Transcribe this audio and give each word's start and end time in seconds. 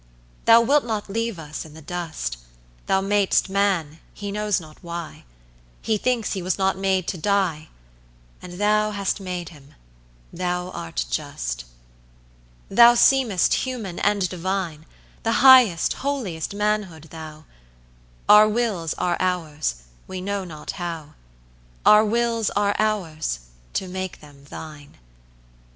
Thou 0.45 0.61
wilt 0.61 0.83
not 0.83 1.11
leave 1.11 1.37
us 1.37 1.63
in 1.63 1.75
the 1.75 1.81
dust: 1.83 2.37
Thou 2.87 3.01
madest 3.01 3.49
man, 3.51 3.99
he 4.15 4.31
knows 4.31 4.59
not 4.59 4.79
why, 4.81 5.25
He 5.79 5.99
thinks 5.99 6.33
he 6.33 6.41
was 6.41 6.57
not 6.57 6.75
made 6.75 7.07
to 7.09 7.19
die; 7.19 7.67
And 8.41 8.53
thou 8.53 8.89
hast 8.89 9.19
made 9.19 9.49
him: 9.49 9.75
thou 10.33 10.71
art 10.71 11.05
just. 11.11 11.65
Thou 12.67 12.95
seemest 12.95 13.53
human 13.53 13.99
and 13.99 14.27
divine, 14.27 14.87
The 15.21 15.33
highest, 15.45 15.93
holiest 16.01 16.55
manhood, 16.55 17.03
thou: 17.11 17.45
Our 18.27 18.49
wills 18.49 18.95
are 18.95 19.17
ours, 19.19 19.83
we 20.07 20.19
know 20.19 20.43
not 20.43 20.71
how; 20.81 21.13
Our 21.85 22.03
wills 22.03 22.49
are 22.55 22.75
ours, 22.79 23.41
to 23.75 23.87
make 23.87 24.19
them 24.19 24.45
thine. 24.45 24.97